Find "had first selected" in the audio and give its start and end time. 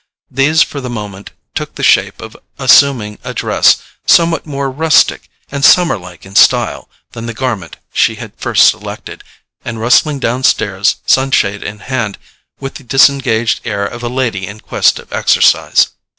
8.15-9.23